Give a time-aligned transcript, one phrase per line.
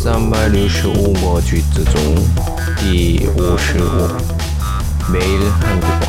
[0.00, 1.94] 三百六十五个句子中
[2.76, 4.08] 第五十五
[5.12, 6.06] 매일한국어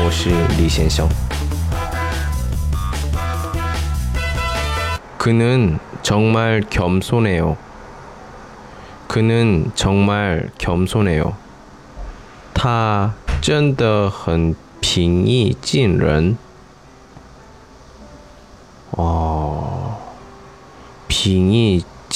[0.00, 1.08] 我是李先生。
[5.18, 7.56] 그는 정말 겸손해요.
[9.06, 11.34] 그는 정말 겸손해요.
[12.54, 16.36] 他真的很平易近人。
[18.90, 19.96] 哦，
[21.08, 21.84] 平易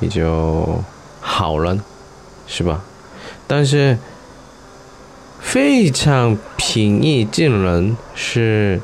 [0.00, 0.82] 比较
[1.20, 1.80] 好人，
[2.46, 2.82] 是吧？
[3.46, 3.98] 但是
[5.40, 8.80] 非常平易近人是，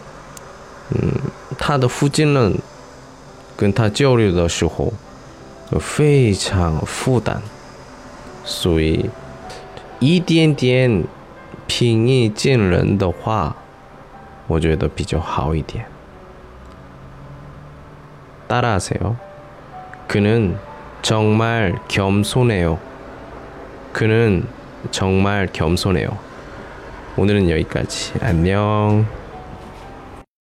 [0.90, 1.12] 嗯。
[1.60, 2.56] 他的附近人
[3.56, 4.92] 跟他交流的时候，
[5.80, 7.38] 非常负担，
[8.44, 9.10] 所以
[9.98, 11.02] 一点点
[11.66, 13.56] 平易近人的话，
[14.46, 15.86] 我觉得比较好一点。
[18.48, 19.16] 따라하세요
[20.06, 20.56] 그는
[21.02, 22.78] 정말 겸손해요
[23.92, 24.46] 그는
[24.90, 26.08] 정말 겸손해요
[27.16, 29.06] 오늘은 여기까지 안녕